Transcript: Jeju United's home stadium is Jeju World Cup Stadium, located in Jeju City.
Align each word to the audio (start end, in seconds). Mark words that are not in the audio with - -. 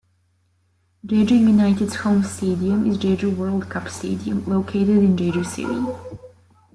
Jeju 1.05 1.39
United's 1.47 1.97
home 1.97 2.23
stadium 2.23 2.89
is 2.89 2.97
Jeju 2.97 3.35
World 3.37 3.69
Cup 3.69 3.87
Stadium, 3.87 4.43
located 4.45 4.89
in 4.97 5.15
Jeju 5.15 5.45
City. 5.45 6.19